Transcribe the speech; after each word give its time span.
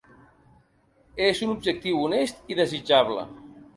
És 1.27 1.41
un 1.47 1.53
objectiu 1.57 1.99
honest 2.07 2.53
i 2.55 2.59
desitjable. 2.61 3.29